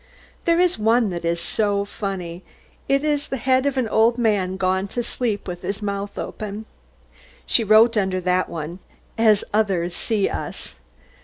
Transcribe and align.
There 0.45 0.59
is 0.59 0.79
one 0.79 1.11
that 1.11 1.23
is 1.23 1.39
so 1.39 1.85
funny. 1.85 2.41
It 2.89 3.03
is 3.03 3.27
the 3.27 3.37
head 3.37 3.67
of 3.67 3.77
an 3.77 3.87
old 3.87 4.17
man, 4.17 4.57
gone 4.57 4.87
to 4.87 5.03
sleep 5.03 5.47
with 5.47 5.61
his 5.61 5.83
mouth 5.83 6.17
open. 6.17 6.65
She 7.45 7.63
wrote 7.63 7.95
under 7.95 8.19
that 8.19 8.49
one, 8.49 8.79
"As 9.15 9.43
others 9.53 9.93
see 9.93 10.27
us." 10.27 10.73